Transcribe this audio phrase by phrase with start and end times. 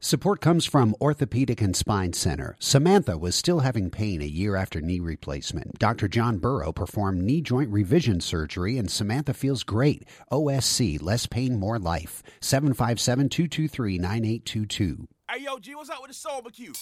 [0.00, 2.54] Support comes from Orthopedic and Spine Center.
[2.60, 5.76] Samantha was still having pain a year after knee replacement.
[5.80, 6.06] Dr.
[6.06, 10.04] John Burrow performed knee joint revision surgery, and Samantha feels great.
[10.30, 12.22] OSC, less pain, more life.
[12.40, 15.08] 757 223 9822.
[15.30, 16.72] Hey, yo, G, what's up with the soul barbecue?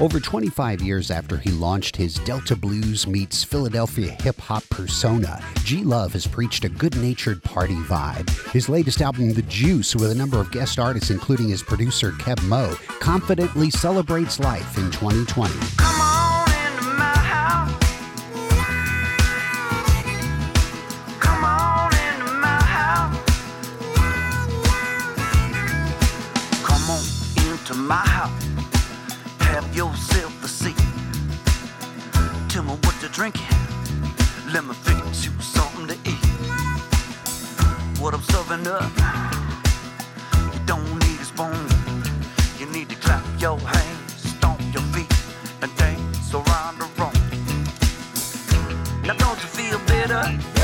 [0.00, 5.84] Over 25 years after he launched his Delta Blues meets Philadelphia hip hop persona, G
[5.84, 8.28] Love has preached a good natured party vibe.
[8.50, 12.42] His latest album, The Juice, with a number of guest artists, including his producer Keb
[12.48, 15.54] Mo, confidently celebrates life in 2020.
[27.62, 28.44] Into my house.
[29.38, 30.76] Have yourself a seat.
[32.48, 33.46] Tell me what you're drinking.
[34.52, 36.26] Let me fix you something to eat.
[38.00, 38.90] What I'm serving up.
[40.52, 41.66] You don't need a spoon.
[42.58, 45.12] You need to clap your hands, stomp your feet,
[45.62, 47.14] and dance around the room.
[49.06, 50.61] Now don't you feel better?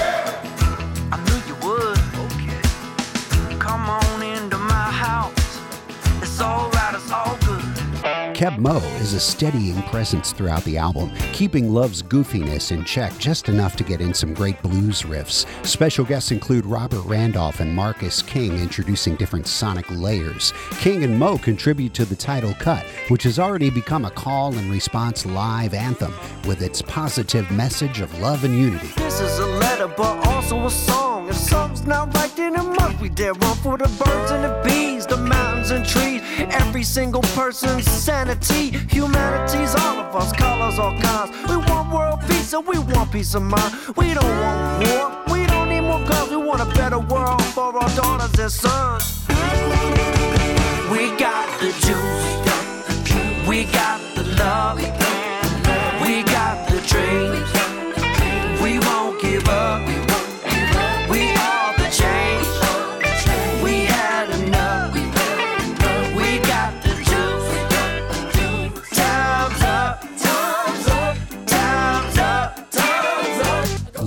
[8.38, 13.48] Keb Mo is a steadying presence throughout the album, keeping Love's goofiness in check just
[13.48, 15.44] enough to get in some great blues riffs.
[15.66, 20.54] Special guests include Robert Randolph and Marcus King, introducing different sonic layers.
[20.78, 24.70] King and Mo contribute to the title cut, which has already become a call and
[24.70, 26.14] response live anthem
[26.46, 28.92] with its positive message of love and unity.
[28.98, 31.17] This is a letter, but also a song.
[31.38, 33.32] Something's not right, in it must We there.
[33.32, 36.20] One for the birds and the bees, the mountains and trees.
[36.50, 38.70] Every single person's sanity.
[38.90, 41.30] Humanity's all of us, colors, all kinds.
[41.48, 43.72] We want world peace and we want peace of mind.
[43.96, 46.30] We don't want war, we don't need more guns.
[46.30, 50.17] We want a better world for our daughters and sons.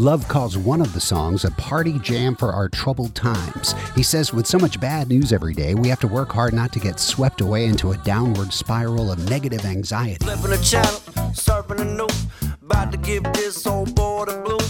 [0.01, 3.75] Love calls one of the songs a party jam for our troubled times.
[3.94, 6.73] He says, with so much bad news every day, we have to work hard not
[6.73, 10.25] to get swept away into a downward spiral of negative anxiety.
[10.25, 11.00] Flipping the channel,
[11.38, 12.25] surfing the news.
[12.63, 14.60] About to give this old boy the blues.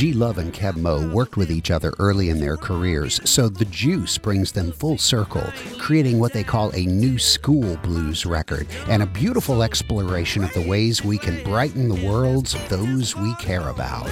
[0.00, 3.66] G Love and Keb Mo worked with each other early in their careers, so the
[3.66, 5.44] juice brings them full circle,
[5.76, 10.66] creating what they call a new school blues record and a beautiful exploration of the
[10.66, 14.08] ways we can brighten the worlds of those we care about.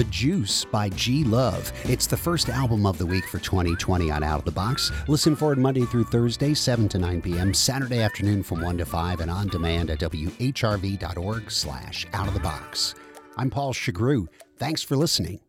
[0.00, 1.70] The Juice by G Love.
[1.84, 4.90] It's the first album of the week for 2020 on Out of the Box.
[5.08, 8.86] Listen for it Monday through Thursday, 7 to 9 p.m., Saturday afternoon from 1 to
[8.86, 12.94] 5, and on demand at whrv.org slash out of the box.
[13.36, 14.26] I'm Paul Chagru.
[14.56, 15.40] Thanks for listening.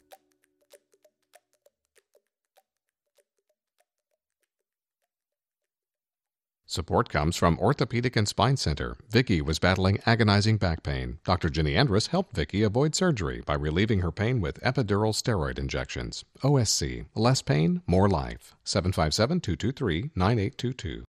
[6.72, 8.96] Support comes from Orthopedic and Spine Center.
[9.10, 11.20] Vicky was battling agonizing back pain.
[11.26, 11.50] Dr.
[11.50, 16.24] Ginny Andrus helped Vicky avoid surgery by relieving her pain with epidural steroid injections.
[16.42, 18.56] OSC, less pain, more life.
[18.64, 21.04] 757 223 9822.